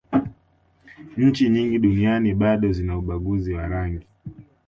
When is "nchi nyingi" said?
1.17-1.79